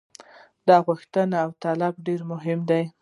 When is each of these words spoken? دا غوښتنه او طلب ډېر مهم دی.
دا 0.67 0.77
غوښتنه 0.87 1.35
او 1.45 1.49
طلب 1.63 1.93
ډېر 2.07 2.21
مهم 2.31 2.59
دی. 2.69 2.83